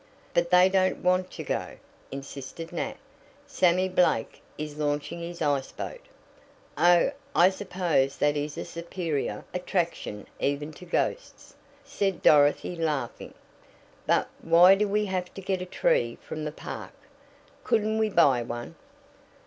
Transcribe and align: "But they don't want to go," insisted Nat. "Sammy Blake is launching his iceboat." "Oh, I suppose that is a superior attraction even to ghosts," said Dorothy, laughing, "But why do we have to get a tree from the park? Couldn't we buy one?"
"But 0.33 0.49
they 0.49 0.67
don't 0.67 1.03
want 1.03 1.29
to 1.33 1.43
go," 1.43 1.73
insisted 2.11 2.71
Nat. 2.73 2.97
"Sammy 3.45 3.87
Blake 3.87 4.41
is 4.57 4.75
launching 4.79 5.19
his 5.19 5.43
iceboat." 5.43 6.01
"Oh, 6.75 7.11
I 7.35 7.51
suppose 7.51 8.17
that 8.17 8.35
is 8.35 8.57
a 8.57 8.65
superior 8.65 9.45
attraction 9.53 10.25
even 10.39 10.73
to 10.73 10.85
ghosts," 10.87 11.53
said 11.85 12.23
Dorothy, 12.23 12.75
laughing, 12.75 13.35
"But 14.07 14.27
why 14.41 14.73
do 14.73 14.87
we 14.87 15.05
have 15.05 15.31
to 15.35 15.39
get 15.41 15.61
a 15.61 15.67
tree 15.67 16.17
from 16.19 16.45
the 16.45 16.51
park? 16.51 16.93
Couldn't 17.63 17.99
we 17.99 18.09
buy 18.09 18.41
one?" 18.41 18.73